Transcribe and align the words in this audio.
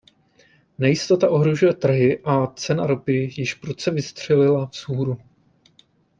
Nejistota 0.77 1.29
ohrožuje 1.29 1.73
trhy 1.73 2.19
a 2.23 2.47
cena 2.47 2.87
ropy 2.87 3.29
již 3.37 3.53
prudce 3.53 3.91
vystřelila 3.91 4.65
vzhůru. 4.65 5.17